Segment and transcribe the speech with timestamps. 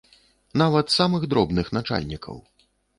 [0.61, 2.45] Нават самых дробных начальнікаў!